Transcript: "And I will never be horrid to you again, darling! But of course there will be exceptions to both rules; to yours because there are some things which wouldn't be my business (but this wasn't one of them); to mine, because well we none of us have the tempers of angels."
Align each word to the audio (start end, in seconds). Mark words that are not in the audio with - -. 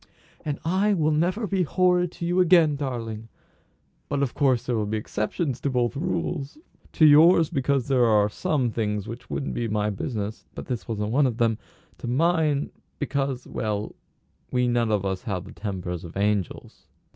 "And 0.43 0.57
I 0.65 0.95
will 0.95 1.11
never 1.11 1.45
be 1.45 1.61
horrid 1.61 2.11
to 2.13 2.25
you 2.25 2.39
again, 2.39 2.75
darling! 2.75 3.29
But 4.09 4.23
of 4.23 4.33
course 4.33 4.65
there 4.65 4.75
will 4.75 4.87
be 4.87 4.97
exceptions 4.97 5.61
to 5.61 5.69
both 5.69 5.95
rules; 5.95 6.57
to 6.93 7.05
yours 7.05 7.51
because 7.51 7.87
there 7.87 8.05
are 8.07 8.27
some 8.27 8.71
things 8.71 9.07
which 9.07 9.29
wouldn't 9.29 9.53
be 9.53 9.67
my 9.67 9.91
business 9.91 10.47
(but 10.55 10.65
this 10.65 10.87
wasn't 10.87 11.11
one 11.11 11.27
of 11.27 11.37
them); 11.37 11.59
to 11.99 12.07
mine, 12.07 12.71
because 12.97 13.45
well 13.45 13.93
we 14.51 14.67
none 14.67 14.89
of 14.91 15.05
us 15.05 15.21
have 15.25 15.43
the 15.43 15.51
tempers 15.51 16.03
of 16.03 16.17
angels." 16.17 16.87